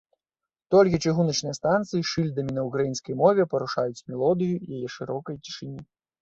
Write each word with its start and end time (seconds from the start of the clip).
Толькі 0.75 0.99
чыгуначныя 1.03 1.57
станцыі 1.57 2.01
з 2.03 2.09
шыльдамі 2.11 2.51
на 2.55 2.63
ўкраінскай 2.69 3.13
мове 3.21 3.45
парушаюць 3.53 4.05
мелодыю 4.15 4.57
яе 4.79 4.87
шырокай 4.97 5.35
цішыні. 5.45 5.81